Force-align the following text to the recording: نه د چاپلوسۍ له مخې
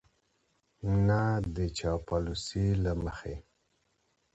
نه 1.07 1.21
د 1.55 1.57
چاپلوسۍ 1.77 2.67
له 2.83 2.91
مخې 3.03 3.35